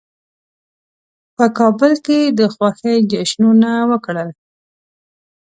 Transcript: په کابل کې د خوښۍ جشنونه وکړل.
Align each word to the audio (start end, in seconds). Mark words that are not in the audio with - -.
په 1.35 1.45
کابل 1.57 1.93
کې 2.05 2.19
د 2.37 2.41
خوښۍ 2.53 2.97
جشنونه 3.11 3.71
وکړل. 3.91 4.29